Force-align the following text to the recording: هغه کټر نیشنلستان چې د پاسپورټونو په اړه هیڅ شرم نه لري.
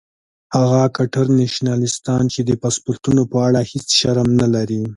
هغه 0.55 0.81
کټر 0.97 1.25
نیشنلستان 1.39 2.23
چې 2.33 2.39
د 2.43 2.51
پاسپورټونو 2.61 3.21
په 3.31 3.37
اړه 3.47 3.61
هیڅ 3.71 3.87
شرم 3.99 4.27
نه 4.41 4.47
لري. 4.55 4.81